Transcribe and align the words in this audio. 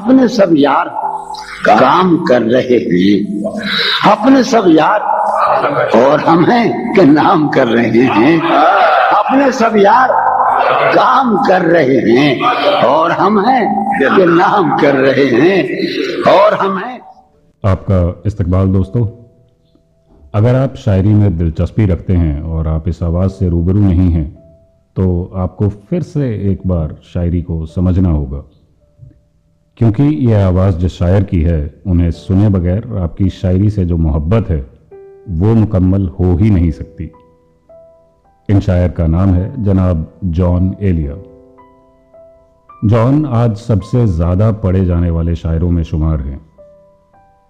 अपने 0.00 0.26
सब 0.28 0.52
यार 0.56 0.88
काम 1.68 2.16
कर 2.18 2.42
रहे 2.42 2.76
हैं। 2.82 3.42
अपने 4.10 4.42
सब 4.44 4.64
यार 4.68 5.00
और 5.96 6.20
हम 6.20 6.44
हैं 6.44 6.94
कि 6.94 7.02
नाम 7.02 7.48
कर 7.48 7.66
रहे 7.68 8.02
हैं। 8.10 8.38
अपने 9.10 9.50
सब 9.52 9.76
यार 9.76 10.08
काम 10.94 11.36
कर 11.38 11.62
रहे 11.62 11.98
हैं 12.08 12.84
और 12.84 13.12
हम 13.12 13.38
हैं 13.46 13.64
कि 13.98 14.24
नाम 14.26 14.76
कर 14.78 14.94
रहे 14.96 15.26
हैं 15.32 16.32
और 16.32 16.54
हम 16.54 16.78
हैं। 16.78 16.98
आपका 17.64 18.22
इस्तकबाल 18.26 18.68
दोस्तों, 18.68 19.06
अगर 20.34 20.54
आप 20.54 20.76
शायरी 20.76 21.12
में 21.14 21.36
दिलचस्पी 21.38 21.86
रखते 21.86 22.12
हैं 22.12 22.40
और 22.42 22.68
आप 22.68 22.88
इस 22.88 23.02
आवाज़ 23.02 23.30
से 23.30 23.48
रूबरू 23.48 23.80
नहीं 23.80 24.10
हैं 24.10 24.28
तो 24.96 25.04
आपको 25.36 25.68
फिर 25.68 26.02
से 26.02 26.30
एक 26.52 26.66
बार 26.66 26.96
शायरी 27.14 27.42
को 27.42 27.64
समझना 27.66 28.08
होगा। 28.08 28.42
क्योंकि 29.80 30.02
यह 30.02 30.46
आवाज़ 30.46 30.76
जिस 30.78 30.92
शायर 30.92 31.22
की 31.24 31.40
है, 31.42 31.82
उन्हें 31.86 32.10
सुने 32.10 32.48
बगैर 32.48 32.98
आपकी 32.98 33.28
शायरी 33.28 33.70
से 33.70 33.84
जो 33.84 33.96
मोहब्बत 33.96 34.50
है, 34.50 34.58
वो 35.28 35.54
मुकम्मल 35.54 36.08
हो 36.08 36.36
ही 36.36 36.50
नहीं 36.50 36.70
सकती। 36.70 37.10
इन 38.48 38.60
शायर 38.60 38.90
का 38.90 39.06
नाम 39.06 39.28
है 39.28 39.64
जनाब 39.64 40.20
जॉन 40.24 40.76
एलिया। 40.80 41.14
जॉन 42.84 43.26
आज 43.26 43.56
सबसे 43.56 44.06
ज़्यादा 44.06 44.52
पढ़े 44.52 44.84
जाने 44.84 45.10
वाले 45.10 45.34
शायरों 45.36 45.70
में 45.70 45.82
शुमार 45.82 46.20
हैं। 46.20 46.40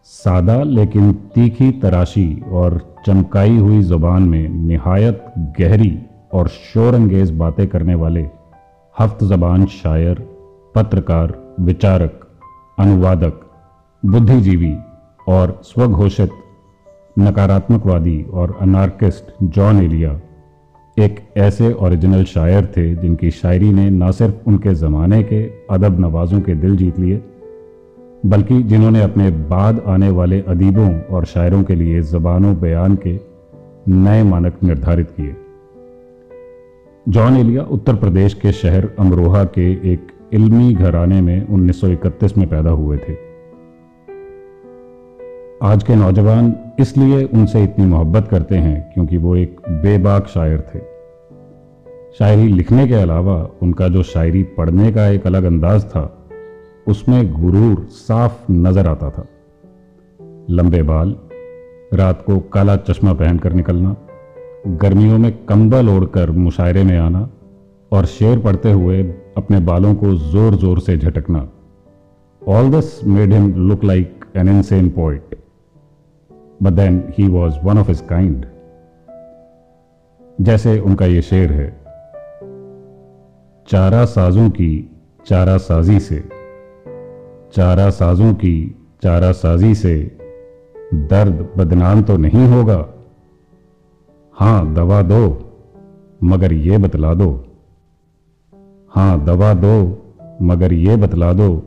सादा 0.04 0.62
लेकिन 0.62 1.12
तीखी 1.12 1.70
तराशी 1.72 2.42
और 2.52 2.96
चमकाई 3.06 3.56
हुई 3.56 3.82
ज़ुबान 3.82 4.22
में 4.22 4.48
निहायत 4.48 5.24
गहरी 5.60 5.98
और 6.32 6.48
शोर 6.48 6.94
अंगेज 6.94 7.30
बातें 7.30 7.66
करने 7.66 7.94
वाले 7.94 8.26
हफ्त 9.00 9.24
जबान 9.24 9.66
शायर, 9.66 10.26
पत्रकार 10.74 11.39
विचारक, 11.60 12.20
अनुवादक, 12.78 13.40
बुद्धिजीवी 14.02 14.74
और 15.28 15.60
स्वघोषित, 15.64 16.30
नकारात्मकवादी 17.18 18.22
और 18.22 18.56
अनार्किस्ट 18.60 19.32
जॉन 19.42 19.82
एलिया 19.82 20.20
एक 20.96 21.18
ऐसे 21.36 21.72
ओरिजिनल 21.72 22.24
शायर 22.24 22.66
थे 22.66 22.94
जिनकी 22.94 23.30
शायरी 23.30 23.72
ने 23.72 23.88
न 23.90 24.10
सिर्फ़ 24.10 24.48
उनके 24.48 24.74
ज़माने 24.74 25.22
के 25.22 25.42
अदब 25.70 26.00
नवाजों 26.00 26.40
के 26.40 26.54
दिल 26.54 26.76
जीत 26.76 26.98
लिए, 26.98 27.22
बल्कि 28.26 28.62
जिन्होंने 28.62 29.02
अपने 29.02 29.30
बाद 29.30 29.82
आने 29.86 30.10
वाले 30.10 30.40
अदीबों 30.40 31.00
और 31.00 31.24
शायरों 31.24 31.62
के 31.62 31.74
लिए 31.74 32.00
ज़बानों 32.02 32.54
बयान 32.60 32.98
के 33.06 33.18
नए 33.88 34.22
मानक 34.22 34.62
निर्धारित 34.62 35.10
किए। 35.10 35.36
जॉन 37.08 37.36
एलिया 37.36 37.62
उत्तर 37.62 37.94
प्रदेश 37.94 38.34
के 38.34 38.52
शहर 38.52 38.88
अमरोहा 38.98 39.44
के 39.44 39.92
एक 39.92 40.06
इल्मी 40.34 40.74
घराने 40.74 41.20
में 41.20 41.48
1931 41.48 42.38
में 42.38 42.48
पैदा 42.48 42.70
हुए 42.70 42.96
थे। 42.96 43.12
आज 45.62 45.82
के 45.82 45.94
नौजवान 45.94 46.54
इसलिए 46.80 47.24
उनसे 47.24 47.64
इतनी 47.64 47.86
मोहब्बत 47.86 48.28
करते 48.28 48.56
हैं 48.56 48.90
क्योंकि 48.94 49.16
वो 49.16 49.36
एक 49.36 49.60
बेबाक 49.68 50.26
शायर 50.26 50.60
थे। 50.60 50.78
शायरी 52.18 52.48
लिखने 52.48 52.86
के 52.86 52.94
अलावा 52.94 53.50
उनका 53.62 53.88
जो 53.88 54.02
शायरी 54.02 54.42
पढ़ने 54.42 54.92
का 54.92 55.06
एक 55.08 55.26
अलग 55.26 55.44
अंदाज 55.44 55.84
था, 55.84 56.28
उसमें 56.86 57.42
गुरूर 57.42 57.86
साफ़ 57.90 58.52
नज़र 58.52 58.86
आता 58.86 59.10
था। 59.10 59.26
लंबे 60.50 60.82
बाल, 60.82 61.16
रात 61.94 62.22
को 62.22 62.38
काला 62.38 62.76
चश्मा 62.76 63.12
पहनकर 63.12 63.52
निकलना, 63.52 63.96
गर्मियों 64.66 65.18
में 65.18 65.32
कंबल 65.46 65.88
ओढ़कर 65.88 66.30
मुशायरे 66.30 66.84
में 66.84 66.98
आना 66.98 67.30
और 67.92 68.04
शेर 68.04 68.38
पढ़ते 68.38 68.72
हुए 68.72 69.14
अपने 69.40 69.58
बालों 69.60 69.94
को 69.94 70.14
ज़ोर 70.14 70.54
ज़ोर 70.56 70.80
से 70.80 70.96
झटकना। 70.98 71.48
All 72.42 72.70
this 72.70 73.04
made 73.04 73.32
him 73.32 73.52
look 73.68 73.84
like 73.84 74.24
an 74.36 74.48
insane 74.48 74.88
poet 74.90 75.34
but 76.62 76.72
then 76.72 77.02
he 77.18 77.28
was 77.28 77.58
one 77.64 77.78
of 77.78 77.88
his 77.88 78.00
kind 78.00 78.46
जैसे 80.40 80.78
उनका 80.80 81.06
ये 81.06 81.22
शेर 81.22 81.52
है। 81.52 81.68
चारा 83.68 84.04
साजों 84.04 84.48
की 84.50 84.70
चारा 85.26 85.56
साजी 85.58 85.98
से। 86.00 86.22
चारा 87.54 87.88
साजों 87.90 88.32
की 88.34 88.54
चारा 89.02 89.32
साजी 89.32 89.74
से 89.74 89.94
दर्द 90.94 91.48
बदनाम 91.56 92.02
तो 92.02 92.16
नहीं 92.16 92.46
होगा। 92.48 92.78
हाँ 94.34 94.74
दवा 94.74 95.00
दो, 95.02 95.22
मगर 96.24 96.52
ये 96.52 96.78
बतला 96.78 97.14
दो। 97.14 97.30
हाँ 98.92 99.24
दवा 99.24 99.52
दो, 99.54 99.74
मगर 100.42 100.72
ये 100.72 100.96
बतला 100.96 101.32
दो, 101.32 101.62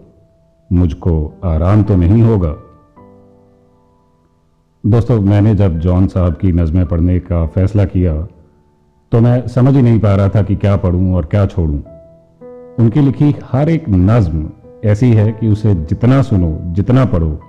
मुझको 0.69 1.13
आराम 1.43 1.83
तो 1.83 1.95
नहीं 1.95 2.21
होगा। 2.21 2.53
दोस्तों, 4.83 5.19
मैंने 5.21 5.53
जब 5.55 5.77
जॉन 5.79 6.07
साहब 6.07 6.33
की 6.33 6.51
नज़में 6.51 6.85
पढ़ने 6.85 7.19
का 7.21 7.45
फैसला 7.47 7.85
किया 7.85 8.13
तो 9.11 9.19
मैं 9.21 9.47
समझ 9.47 9.75
ही 9.75 9.81
नहीं 9.81 9.99
पा 9.99 10.13
रहा 10.15 10.29
था 10.29 10.41
कि 10.43 10.55
क्या 10.55 10.75
पढ़ूं 10.77 11.13
और 11.15 11.25
क्या 11.25 11.45
छोड़ूं। 11.45 11.79
उनकी 12.79 13.01
लिखी 13.01 13.33
हर 13.45 13.69
एक 13.69 13.85
नज्म 13.89 14.49
ऐसी 14.85 15.11
है 15.11 15.31
कि 15.31 15.47
उसे 15.47 15.73
जितना 15.75 16.21
सुनो, 16.21 16.57
जितना 16.73 17.05
पढ़ो, 17.05 17.39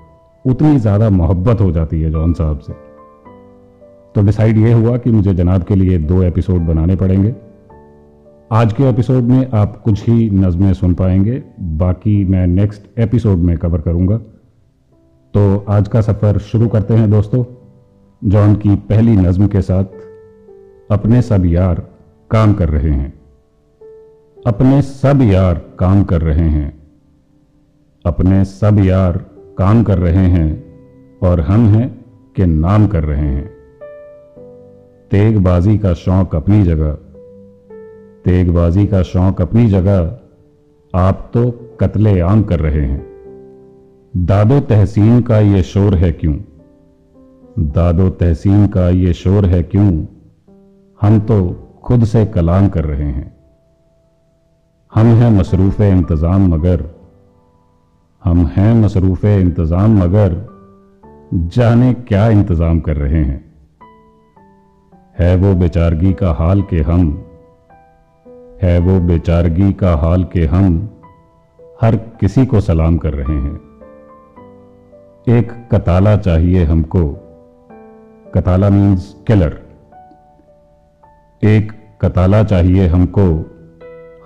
उतनी 0.44 0.78
ज़्यादा 0.78 1.08
मोहब्बत 1.10 1.60
हो 1.60 1.70
जाती 1.72 2.00
है 2.02 2.10
जॉन 2.10 2.32
साहब 2.32 2.58
से। 2.58 2.72
तो 4.14 4.22
डिसाइड 4.22 4.58
ये 4.58 4.72
हुआ 4.72 4.96
कि 4.96 5.10
मुझे 5.10 5.34
जनाब 5.34 5.62
के 5.62 5.74
लिए 5.74 5.98
दो 6.00 6.22
एपिसोड 6.22 6.60
बनाने 6.62 6.96
पड़ेंगे। 6.96 7.34
आज 8.54 8.72
के 8.72 8.82
एपिसोड 8.82 9.22
में 9.22 9.50
आप 9.54 9.76
कुछ 9.76 10.08
ही 10.08 10.30
नज़में 10.30 10.74
सुन 10.74 10.94
पाएँगे। 10.94 11.42
बाकी 11.60 12.24
मैं 12.24 12.46
नेक्स्ट 12.46 12.98
एपिसोड 12.98 13.38
में 13.38 13.58
कवर 13.58 13.80
करूँगा। 13.80 14.16
तो 15.34 15.64
आज 15.68 15.88
का 15.88 16.00
सफ़र 16.00 16.38
शुरू 16.38 16.68
करते 16.68 16.94
हैं 16.94 17.10
दोस्तों। 17.10 17.44
जॉन 18.30 18.54
की 18.54 18.76
पहली 18.76 19.16
नज़म 19.16 19.46
के 19.46 19.60
साथ 19.60 19.84
अपने 20.90 21.22
सब 21.22 21.46
यार 21.46 21.88
काम 22.30 22.54
कर 22.54 22.68
रहे 22.68 22.90
हैं। 22.90 23.20
अपने 24.46 24.82
सब 24.82 25.18
यार 25.22 25.54
काम 25.54 26.04
कर 26.04 26.20
रहे 26.20 26.48
हैं। 26.48 26.82
अपने 28.06 28.44
सब 28.44 28.78
यार 28.78 29.24
काम 29.58 29.82
कर 29.82 29.98
रहे 29.98 30.26
हैं 30.26 30.64
और 31.22 31.40
हम 31.40 31.66
हैं 31.66 32.04
कि 32.36 32.46
नाम 32.46 32.86
कर 32.86 33.04
रहे 33.04 33.28
हैं। 33.28 33.50
तेगबाजी 35.10 35.78
का 35.78 35.94
शौक 35.94 36.34
अपनी 36.34 36.62
जगह 36.62 36.98
तेगबाजी 38.24 38.86
का 38.86 39.02
शौक 39.02 39.40
अपनी 39.40 39.66
जगह 39.66 40.98
आप 40.98 41.30
तो 41.34 41.50
कत्ले 41.80 42.20
आम 42.20 42.42
कर 42.42 42.60
रहे 42.60 42.82
हैं। 42.82 43.04
दादो 44.14 44.60
तहसीन 44.60 45.20
का 45.22 45.38
ये 45.38 45.62
शोर 45.62 45.94
है 45.94 46.12
क्यों? 46.12 46.34
दादो 47.58 48.08
तहसीन 48.10 48.66
का 48.66 48.88
ये 48.88 49.12
शोर 49.12 49.46
है 49.46 49.62
क्यों? 49.62 49.90
हम 51.00 51.18
तो 51.20 51.36
खुद 51.84 52.04
से 52.04 52.24
कलाम 52.26 52.68
कर 52.68 52.84
रहे 52.84 53.10
हैं। 53.10 53.36
हम 54.92 55.06
हैं 55.06 55.30
मसरूफ़ 55.30 55.82
इंतज़ाम 55.82 56.48
मगर, 56.48 56.84
हम 58.24 58.46
हैं 58.46 58.74
मसरूफ़ 58.74 59.26
इंतज़ाम 59.26 59.98
मगर, 59.98 60.36
जाने 61.34 61.92
क्या 61.94 62.28
इंतज़ाम 62.28 62.80
कर 62.80 62.96
रहे 62.96 63.22
हैं। 63.24 63.44
है 65.18 65.36
वो 65.36 65.54
बेचारगी 65.54 66.12
का 66.12 66.32
हाल 66.32 66.62
के 66.62 66.80
हम 66.82 67.06
है 68.64 68.78
वो 68.78 69.00
बेचारगी 69.00 69.72
का 69.72 69.94
हाल 69.94 70.24
के 70.24 70.46
हम 70.46 70.90
हर 71.82 71.96
किसी 71.96 72.46
को 72.46 72.60
सलाम 72.60 72.98
कर 72.98 73.12
रहे 73.12 73.36
हैं। 73.36 73.60
एक 75.28 75.68
कताला 75.72 76.16
चाहिए 76.16 76.64
हमको। 76.64 77.20
कताला 78.34 78.70
मीन्स 78.70 79.16
किलर 79.26 79.62
एक 81.44 81.72
कताला 82.00 82.44
चाहिए 82.44 82.86
हमको। 82.86 83.50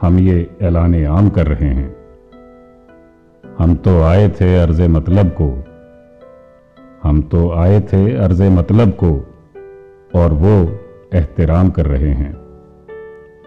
हम 0.00 0.18
ये 0.18 0.56
ऐलान 0.62 1.06
आम 1.06 1.30
कर 1.30 1.46
रहे 1.46 1.68
हैं। 1.68 1.96
हम 3.58 3.74
तो 3.74 4.02
आए 4.02 4.28
थे 4.28 4.58
अर्ज़ 4.58 4.82
मतलब 4.82 5.36
को। 5.40 5.64
हम 7.02 7.22
तो 7.22 7.50
आए 7.50 7.80
थे 7.80 8.16
अर्ज़ 8.16 8.42
मतलब 8.42 8.90
को। 8.90 9.26
और 10.14 10.32
वो 10.32 10.78
एहतराम 11.14 11.70
कर 11.70 11.86
रहे 11.86 12.10
हैं। 12.10 12.47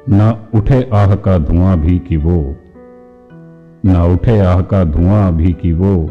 ना 0.09 0.49
उठे 0.55 0.89
आह 0.93 1.15
का 1.15 1.37
धुआँ 1.37 1.79
भी 1.79 1.99
कि 1.99 2.17
वो। 2.17 2.55
ना 3.85 4.05
उठे 4.05 4.39
आह 4.39 4.61
का 4.61 4.83
धुआँ 4.83 5.33
भी 5.33 5.53
कि 5.53 5.73
वो 5.73 6.09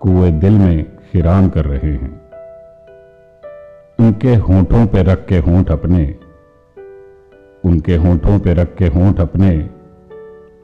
कुएँ 0.00 0.30
दिल 0.30 0.52
में 0.52 0.96
खिराम 0.96 1.48
कर 1.48 1.64
रहे 1.64 1.92
हैं। 1.92 2.22
उनके 4.00 4.34
होठों 4.34 4.86
पे 4.86 5.02
रख 5.02 5.26
के 5.26 5.38
होठ 5.38 5.70
अपने, 5.70 6.16
उनके 7.64 7.96
होठों 7.96 8.38
पे 8.38 8.54
रख 8.54 8.74
के 8.74 8.86
होठ 8.86 9.20
अपने 9.20 9.70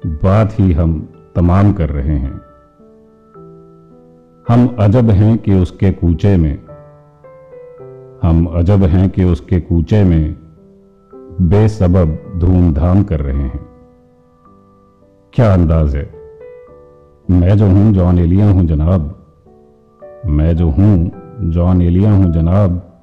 बात 0.06 0.58
ही 0.58 0.72
हम 0.72 1.14
तमाम 1.36 1.72
कर 1.72 1.88
रहे 1.88 2.16
हैं। 2.16 2.40
हम 4.48 4.76
अजब 4.78 5.10
हैं 5.10 5.38
कि 5.38 5.54
उसके 5.54 5.90
कूचे 5.90 6.36
में, 6.36 6.58
हम 8.22 8.46
अजब 8.46 8.82
हैं 8.84 9.10
कि 9.10 9.24
उसके 9.24 9.60
कूचे 9.60 10.04
में 10.04 10.47
बेसबब 11.42 12.32
धूमधाम 12.38 13.02
कर 13.02 13.20
रहे 13.20 13.42
हैं। 13.42 13.60
क्या 15.32 15.52
अंदाज 15.52 15.96
है? 15.96 16.10
मैं 17.30 17.58
जो 17.58 17.66
हूँ 17.66 17.92
जॉन 17.92 18.18
एलिया 18.18 18.50
हूँ 18.50 18.66
जनाब। 18.66 19.26
मैं 20.26 20.56
जो 20.56 20.70
हूँ 20.70 21.12
जॉन 21.40 21.82
एलिया 21.82 22.12
हूँ 22.12 22.32
जनाब, 22.32 22.98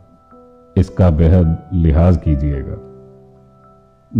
इसका 0.77 1.09
बेहद 1.09 1.69
लिहाज 1.73 2.17
कीजिएगा। 2.17 2.77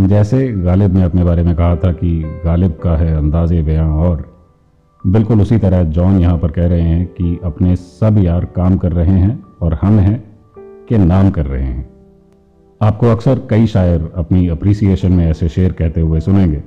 जैसे 0.07 0.51
गालिब 0.51 0.94
ने 0.94 1.03
अपने 1.03 1.23
बारे 1.23 1.44
में 1.44 1.56
कहा 1.56 1.75
था 1.75 1.91
कि 1.91 2.41
गालिब 2.45 2.79
का 2.83 2.97
है 2.97 3.18
अंदाज 3.18 3.53
बयां 3.53 3.89
और, 3.89 4.35
बिल्कुल 5.07 5.41
उसी 5.41 5.57
तरह 5.57 5.83
जॉन 5.83 6.19
यहाँ 6.19 6.38
पर 6.38 6.51
कह 6.51 6.68
रहे 6.68 6.81
हैं 6.81 7.07
कि 7.07 7.39
अपने 7.44 7.75
सब 7.75 8.18
यार 8.18 8.45
काम 8.45 8.77
कर 8.77 8.91
रहे 8.91 9.19
हैं 9.19 9.44
और 9.61 9.73
हम 9.73 10.00
हैं 10.00 10.39
कि 10.89 10.97
नाम 10.97 11.29
कर 11.29 11.45
रहे 11.45 11.63
हैं। 11.63 11.94
आपको 12.81 13.07
अक्सर 13.07 13.42
कई 13.50 13.68
शायर 13.68 14.12
अपनी 14.16 14.48
अप्रिसिएशन 14.48 15.12
में 15.12 15.27
ऐसे 15.27 15.50
शेर 15.50 15.72
कहते 15.72 16.01
हुए 16.01 16.19
सुनेंगे। 16.19 16.63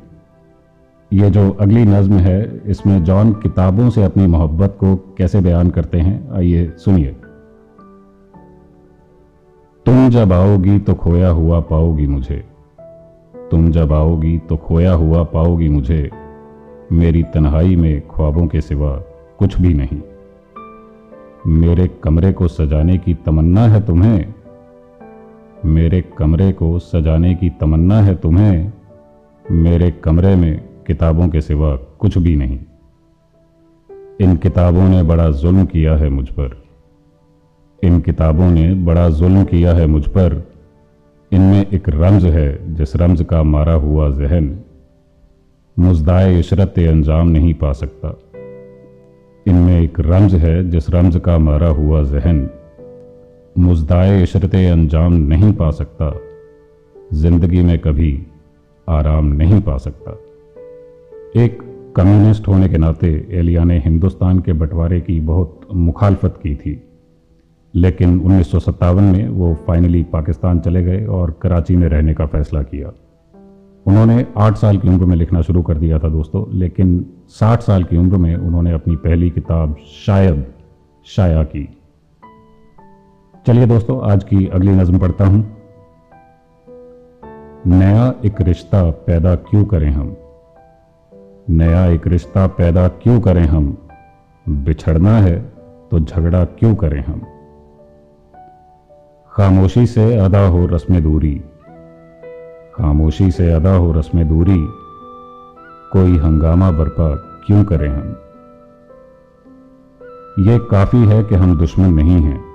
ये 1.13 1.31
जो 1.31 1.51
अगली 1.51 1.85
नज्म 1.85 2.13
है, 2.13 2.63
इसमें 2.67 3.05
जॉन 3.05 3.33
किताबों 3.33 3.91
से 3.91 4.05
अपनी 4.05 4.27
मोहब्बत 4.27 4.77
को 4.81 4.97
कैसे 4.97 5.41
बयान 5.41 5.71
करते 5.71 5.99
हैं, 5.99 6.31
आइए 6.31 6.73
सुनिए। 6.77 7.17
तुम 9.87 10.09
जब 10.11 10.33
आओगी 10.33 10.79
तो 10.79 10.95
खोया 10.95 11.29
हुआ 11.29 11.61
पाओगी 11.61 12.07
मुझे। 12.07 12.45
तुम 13.51 13.71
जब 13.71 13.93
आओगी 13.93 14.39
तो 14.39 14.57
खोया 14.57 14.93
हुआ 14.93 15.23
पाओगी 15.23 15.69
मुझे। 15.69 16.11
मेरी 16.93 17.23
तन्हाई 17.23 17.77
में 17.77 18.03
ख्वाबों 18.09 18.47
के 18.47 18.61
सिवा 18.61 18.93
कुछ 19.39 19.61
भी 19.61 19.75
नहीं। 19.75 20.01
मेरे 21.47 21.91
कमरे 22.03 22.33
को 22.33 22.49
सजाने 22.49 22.99
की 22.99 23.15
तमन्ना 23.15 23.61
है 23.61 23.87
तुम्हें। 23.87 24.35
मेरे 25.65 26.05
कमरे 26.19 26.53
को 26.53 26.79
सजाने 26.79 27.35
की 27.35 27.51
तमन्ना 27.51 28.03
है 28.03 28.15
तुम्हें? 28.15 28.73
मेरे 29.51 29.91
कमरे 29.91 30.37
में 30.37 30.65
किताबों 30.87 31.29
के 31.29 31.41
सिवा 31.41 31.77
कुछ 31.77 32.19
भी 32.19 32.37
नहीं। 32.37 32.59
इन 34.21 34.37
किताबों 34.37 34.89
ने 34.89 35.03
बड़ा 35.03 35.31
जुल्म 35.31 35.67
किया 35.67 35.97
है 35.97 36.09
मुझ 36.09 36.29
पर। 36.29 36.65
इन 37.85 38.01
किताबों 38.01 38.51
ने 38.51 38.75
बड़ा 38.75 39.09
जुल्म 39.09 39.45
किया 39.45 39.75
है 39.75 39.87
मुझ 39.87 40.07
पर। 40.07 40.53
इनमें 41.33 41.67
एक 41.67 41.89
रमज 41.89 42.25
है, 42.25 42.75
जिस 42.75 42.97
रमज 42.97 43.27
का 43.31 43.43
मारा 43.43 43.73
हुआ 43.73 44.11
जहन 44.11 44.61
मुजदाए 45.79 46.39
इशरत 46.39 46.79
अंजाम 46.79 47.29
नहीं 47.29 47.55
पा 47.55 47.73
सकता। 47.73 48.19
इनमें 49.47 49.81
एक 49.81 50.01
रमज 50.01 50.35
है, 50.35 50.71
जिस 50.71 50.91
रमज 50.91 51.21
का 51.25 51.39
मारा 51.39 51.69
हुआ 51.69 52.03
जहन 52.03 52.51
मुजदाए 53.59 54.23
इशरत 54.23 54.55
अंजाम 54.55 55.13
नहीं 55.13 55.53
पा 55.53 55.71
सकता। 55.71 56.21
ज़िंदगी 57.13 57.63
में 57.63 57.79
कभी 57.79 58.27
आराम 58.89 59.27
नहीं 59.27 59.61
पा 59.61 59.77
सकता। 59.77 60.11
एक 61.37 61.59
कम्युनिस्ट 61.97 62.49
होने 62.49 62.69
के 62.69 62.79
नाते 62.79 63.27
एलिया 63.31 63.65
ने 63.65 63.79
हिंदुस्तान 63.79 64.39
के 64.39 64.53
बंटवारे 64.53 65.01
की 65.01 65.21
बहुत 65.21 65.61
मुखालफत 65.75 66.35
की 66.43 66.55
थी। 66.55 66.83
लेकिन 67.75 68.21
उन्नीस 68.21 68.51
सौ 68.51 68.59
सत्तावन 68.59 69.05
में 69.05 69.29
वो 69.29 69.55
फाइनली 69.55 70.03
पाकिस्तान 70.03 70.61
चले 70.61 70.83
गए 70.83 71.05
और 71.07 71.39
कराची 71.43 71.77
में 71.77 71.89
रहने 71.89 72.15
का 72.15 72.27
फैसला 72.27 72.63
किया। 72.63 72.93
उन्होंने 73.87 74.27
आठ 74.37 74.57
साल 74.57 74.79
की 74.79 74.89
उम्र 74.89 75.05
में 75.05 75.17
लिखना 75.17 75.43
शुरू 75.43 75.63
कर 75.63 75.79
दिया 75.79 75.99
था 75.99 76.09
दोस्तों, 76.09 76.59
लेकिन 76.59 77.07
साठ 77.29 77.61
साल 77.61 77.85
की 77.85 77.97
उम्र 77.97 78.17
में 78.17 78.37
उन्होंने 78.37 78.73
अपनी 78.73 78.97
पहली 78.97 79.31
किताब 79.31 79.77
शायद 80.07 80.47
शाया 81.07 81.43
की। 81.43 81.78
चलिए 83.49 83.67
दोस्तों, 83.67 84.11
आज 84.11 84.25
की 84.25 84.47
अगली 84.47 84.73
नज्म 84.73 84.99
पढ़ता 84.99 85.25
हूँ। 85.25 85.57
नया 87.67 88.15
एक 88.25 88.41
रिश्ता 88.41 88.91
पैदा 88.91 89.35
क्यों 89.35 89.65
करें 89.65 89.91
हम? 89.91 90.17
नया 91.51 91.87
एक 91.87 92.07
रिश्ता 92.07 92.47
पैदा 92.47 92.89
क्यों 92.89 93.21
करें 93.21 93.47
हम? 93.47 93.79
बिछड़ना 94.49 95.19
है 95.19 95.41
तो 95.91 96.01
झगड़ा 96.01 96.45
क्यों 96.45 96.75
करें 96.75 97.05
हम? 97.05 97.23
खामोशी 99.33 99.87
से 99.87 100.17
अदा 100.17 100.47
हो 100.47 100.67
रस्म 100.67 101.01
दूरी। 101.01 101.45
खामोशी 102.75 103.31
से 103.31 103.53
अदा 103.53 103.75
हो 103.75 103.93
रस्म 103.93 104.23
दूरी। 104.23 104.67
कोई 105.93 106.17
हंगामा 106.17 106.71
बर्पा 106.71 107.17
क्यों 107.17 107.65
करें 107.65 107.89
हम? 107.89 108.17
ये 110.49 110.59
काफ़ी 110.59 110.99
है 110.99 111.25
कि 111.25 111.35
हम 111.35 111.59
दुश्मन 111.59 111.95
नहीं 111.95 112.23
हैं। 112.23 112.48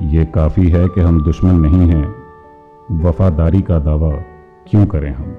ये 0.00 0.24
काफ़ी 0.24 0.68
है 0.68 0.88
कि 0.88 1.00
हम 1.00 1.24
दुश्मन 1.24 1.54
नहीं 1.54 1.90
हैं। 1.90 2.14
वफादारी 3.02 3.62
का 3.62 3.78
दावा 3.78 4.10
क्यों 4.70 4.86
करें 4.86 5.12
हम? 5.12 5.36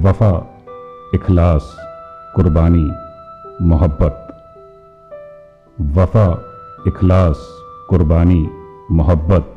वफा, 0.00 0.60
इखलास, 1.14 1.76
कुर्बानी, 2.36 2.92
मोहब्बत। 3.62 4.44
वफा, 5.80 6.44
इखलास, 6.86 7.48
कुर्बानी, 7.88 8.50
मोहब्बत। 8.90 9.54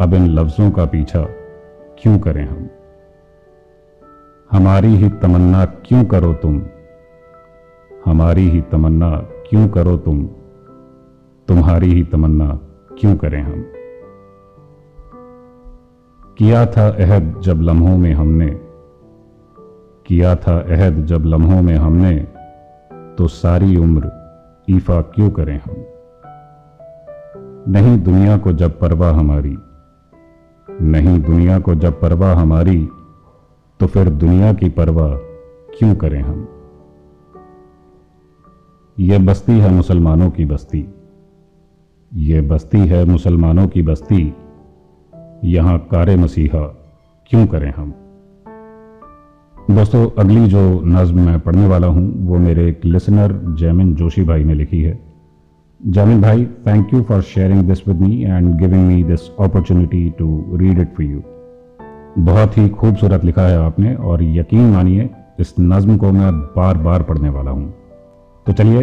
अब 0.00 0.14
इन 0.14 0.26
लफ्ज़ों 0.26 0.70
का 0.70 0.84
पीछा 0.84 1.22
क्यों 1.98 2.18
करें 2.18 2.44
हम? 2.44 2.68
हमारी 4.50 4.88
ही 4.88 5.08
तमन्ना 5.08 5.64
क्यों 5.64 6.04
करो 6.04 6.32
तुम? 6.32 6.62
हमारी 8.04 8.48
ही 8.48 8.60
तमन्ना 8.60 9.10
क्यों 9.16 9.68
करो 9.68 9.96
तुम? 9.96 10.28
तुम्हारी 11.48 11.92
ही 11.92 12.02
तमन्ना 12.02 12.60
क्यों 12.98 13.16
करें 13.16 13.42
हम? 13.42 13.64
किया 16.38 16.66
था 16.66 16.88
अहद 16.88 17.40
जब 17.40 17.60
लम्हों 17.60 17.98
में 17.98 18.14
हमने, 18.14 18.46
किया 20.06 20.36
था 20.36 20.60
अहद 20.60 21.04
जब 21.04 21.22
लम्हों 21.24 21.62
में 21.62 21.76
हमने 21.76 22.16
तो 23.18 23.28
सारी 23.28 23.76
उम्र 23.76 24.10
ईफा 24.70 25.02
क्यों 25.02 25.30
करें 25.30 25.60
हम? 25.60 25.74
नहीं 27.72 28.02
दुनिया 28.02 28.38
को 28.38 28.52
जब 28.52 28.78
परवाह 28.78 29.14
हमारी, 29.14 29.58
नहीं 30.82 31.22
दुनिया 31.22 31.58
को 31.58 31.74
जब 31.74 32.00
परवाह 32.00 32.34
हमारी 32.34 32.88
तो 33.80 33.86
फिर 33.86 34.10
दुनिया 34.10 34.52
की 34.52 34.68
परवाह 34.68 35.16
क्यों 35.78 35.94
करें 35.94 36.22
हम? 36.22 36.48
यह 38.98 39.26
बस्ती 39.26 39.52
है 39.52 39.72
मुसलमानों 39.72 40.30
की 40.30 40.44
बस्ती। 40.44 40.94
ये 42.12 42.40
बस्ती 42.40 42.78
है 42.78 43.04
मुसलमानों 43.04 43.66
की 43.68 43.82
बस्ती। 43.82 44.34
यहाँ 45.44 45.78
कारे 45.90 46.16
मसीहा, 46.16 46.60
क्यों 47.26 47.46
करें 47.46 47.70
हम? 47.70 47.94
दोस्तों, 49.70 50.10
अगली 50.18 50.46
जो 50.46 50.80
नज्म 50.84 51.20
मैं 51.20 51.40
पढ़ने 51.40 51.66
वाला 51.66 51.86
हूँ, 51.86 52.26
वो 52.26 52.38
मेरे 52.38 52.68
एक 52.68 52.84
लिसनर, 52.84 53.32
जैमिन 53.58 53.94
जोशी 53.94 54.22
भाई 54.22 54.44
ने 54.44 54.54
लिखी 54.54 54.82
है। 54.82 54.98
जैमिन 55.86 56.22
भाई 56.22 56.46
thank 56.66 56.94
you 56.94 57.02
for 57.02 57.22
sharing 57.22 57.62
this 57.62 57.88
with 57.88 58.00
me 58.00 58.22
and 58.22 58.58
giving 58.58 58.86
me 58.88 59.02
this 59.04 59.30
opportunity 59.40 60.10
to 60.10 60.56
read 60.56 60.78
it 60.78 60.96
for 60.96 61.06
you 61.06 61.22
बहुत 62.18 62.58
ही 62.58 62.68
खूबसूरत 62.68 63.24
लिखा 63.24 63.42
है 63.42 63.58
आपने 63.58 63.94
और 63.94 64.22
यकीन 64.22 64.70
मानिए, 64.70 65.10
इस 65.40 65.54
नज्म 65.60 65.96
को 65.96 66.12
मैं 66.12 66.32
बार 66.32 66.78
बार 66.78 67.02
पढ़ने 67.02 67.28
वाला 67.28 67.50
हूँ। 67.50 67.72
तो 68.46 68.52
चलिए, 68.52 68.82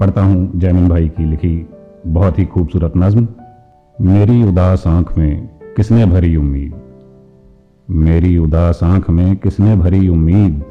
पढ़ता 0.00 0.22
हूँ 0.22 0.60
जैमिन 0.60 0.88
भाई 0.88 1.08
की 1.08 1.24
लिखी 1.24 1.56
बहुत 2.06 2.38
ही 2.38 2.44
खूबसूरत 2.44 2.92
नज्म। 2.96 3.28
मेरी 4.00 4.42
उदास 4.42 4.86
आँख 4.86 5.18
में 5.18 5.46
किसने 5.76 6.06
भरी 6.06 6.36
उम्मीद? 6.36 6.74
मेरी 7.90 8.38
उदास 8.38 8.80
आँख 8.82 9.10
में 9.10 9.36
किसने 9.36 9.76
भरी 9.76 10.08
उम्मीद? 10.08 10.64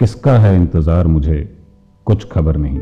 किसका 0.00 0.38
है 0.38 0.56
इंतज़ार 0.56 1.06
मुझे? 1.06 1.58
कुछ 2.06 2.28
खबर 2.28 2.56
नहीं। 2.56 2.80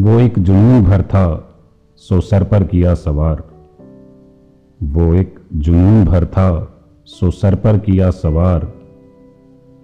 वो 0.00 0.20
एक 0.20 0.38
जुनून 0.38 0.84
भर 0.84 1.02
था, 1.02 1.54
सो 1.96 2.20
सर 2.20 2.44
पर 2.44 2.64
किया 2.64 2.94
सवार। 2.94 3.42
वो 4.82 5.14
एक 5.14 5.40
जुनून 5.54 6.04
भर 6.04 6.24
था, 6.24 6.78
सो 7.04 7.30
सर 7.30 7.54
पर 7.54 7.78
किया 7.78 8.10
सवार। 8.10 8.58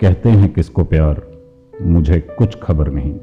कहते 0.00 0.28
हैं 0.28 0.52
किसको 0.52 0.84
प्यार? 0.84 1.22
मुझे 1.82 2.20
कुछ 2.20 2.58
खबर 2.62 2.90
नहीं। 2.90 3.14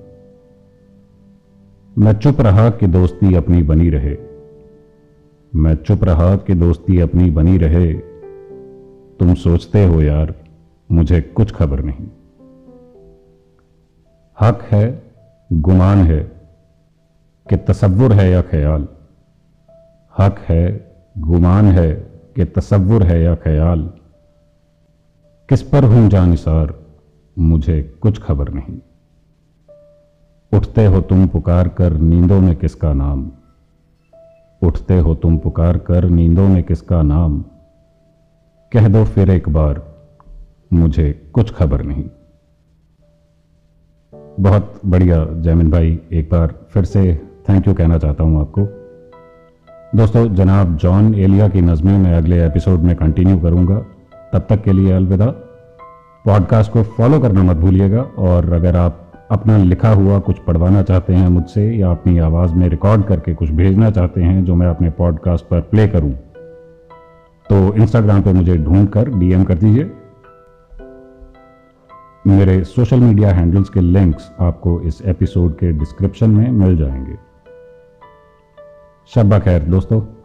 मैं 1.98 2.14
चुप 2.14 2.42
रहा 2.42 2.70
कि 2.70 2.88
दोस्ती 2.88 3.36
अपनी 3.36 3.64
बनी 3.64 3.90
रहे। 3.90 4.18
मैं 5.56 5.76
चुप 5.76 6.04
रहा 6.04 6.36
कि 6.36 6.54
दोस्ती 6.54 7.00
अपनी 7.00 7.32
बनी 7.32 7.58
रहे। 7.58 7.94
तुम 9.20 9.34
सोचते 9.34 9.86
हो 9.86 10.02
यार, 10.02 10.36
मुझे 10.92 11.22
कुछ 11.22 11.52
खबर 11.52 11.82
नहीं। 11.82 12.08
हक 14.42 14.62
है, 14.72 15.12
गुमान 15.54 15.98
है 15.98 16.20
कि 17.50 17.58
तसव्वुर 17.58 18.14
है 18.14 18.32
या 18.32 18.42
ख्याल। 18.42 18.88
हक 20.18 20.40
है, 20.40 20.96
गुमान 21.18 21.66
है 21.66 21.94
कि 22.36 22.46
तसव्वुर 22.46 23.04
है 23.04 23.24
या 23.24 23.36
ख्याल। 23.36 23.94
किस 25.50 25.62
पर 25.62 25.84
हूँ 25.84 26.10
जानिसार, 26.10 26.76
मुझे 27.40 27.82
कुछ 28.02 28.22
खबर 28.22 28.50
नहीं। 28.50 28.80
उठते 30.54 30.86
हो 30.86 31.02
तुम 31.02 31.28
पुकार 31.28 31.68
कर, 31.68 31.94
नींदों 31.94 32.42
में 32.42 32.56
किसका 32.56 32.94
नाम? 32.94 33.32
उठते 34.64 35.00
हो 35.00 35.16
तुम 35.16 35.38
पुकार 35.38 35.78
कर, 35.78 36.10
नींदों 36.10 36.48
में 36.48 36.64
किसका 36.64 37.02
नाम? 37.02 37.46
कह 38.72 38.88
दो 38.88 39.06
फिर 39.06 39.30
एक 39.30 39.50
बार, 39.50 39.96
मुझे 40.74 41.32
कुछ 41.34 41.54
खबर 41.54 41.82
नहीं। 41.82 42.06
बहुत 44.40 44.82
बढ़िया, 44.86 45.28
जैमिन 45.32 45.72
भाई, 45.72 46.00
एक 46.12 46.30
बार 46.32 46.56
फिर 46.70 46.86
से 46.86 47.22
थैंक 47.50 47.68
यू 47.68 47.74
कहना 47.74 47.98
चाहता 47.98 48.24
हूँ 48.24 48.42
आपको। 48.42 48.62
दोस्तों, 49.98 50.36
जनाब 50.36 50.78
जॉन 50.78 51.16
एलिया 51.16 51.48
की 51.48 51.62
नज़में 51.62 51.98
मैं 51.98 52.14
अगले 52.14 52.46
एपिसोड 52.46 52.80
में 52.80 52.96
कंटिन्यू 52.96 53.40
करूँगा। 53.40 53.86
तब 54.34 54.46
तक 54.50 54.64
के 54.64 54.74
लिए 54.74 54.92
अलविदा। 54.92 55.26
पॉडकास्ट 56.26 56.72
को 56.72 56.84
फॉलो 56.84 57.20
करना 57.20 57.44
मत 57.44 57.58
भूलिएगा 57.58 58.02
और 58.02 58.54
अगर 58.54 58.76
आप 58.76 59.03
अपना 59.34 59.58
लिखा 59.58 59.90
हुआ 59.90 60.20
कुछ 60.20 60.40
पढ़वाना 60.40 60.84
चाहते 60.84 61.14
हैं 61.14 61.30
मुझसे 61.30 61.72
या 61.72 61.92
अपनी 61.92 62.18
आवाज़ 62.18 62.54
में 62.54 62.70
रिकॉर्ड 62.70 63.04
करके 63.04 63.34
कुछ 63.34 63.50
भेजना 63.50 63.92
चाहते 63.92 64.22
हैं 64.22 64.46
जो 64.46 64.56
मैं 64.56 64.68
अपने 64.68 64.90
पॉडकास्ट 64.90 65.46
पर 65.46 65.62
प्ले 65.62 65.88
करूँ। 65.88 66.14
तो 67.50 67.74
इंस्टाग्राम 67.74 68.22
पे 68.22 68.34
मुझे 68.34 68.58
ढूंढ 68.58 68.90
कर 68.90 69.10
डीएम 69.10 69.44
कर 69.44 69.54
दीजिए। 69.54 69.92
मेरे 72.28 72.64
सोशल 72.64 73.00
मीडिया 73.00 73.30
हैंडल्स 73.30 73.70
के 73.70 73.82
लिंक्स 73.82 74.32
आपको 74.40 74.82
इस 74.82 75.02
एपिसोड 75.06 75.58
के 75.58 75.72
डिस्क्रिप्शन 75.72 76.30
में 76.30 76.52
मिल 76.52 76.78
जाएँगे। 76.78 77.16
शब्बा 79.08 79.40
खैर, 79.40 79.64
दोस्तों। 79.64 80.23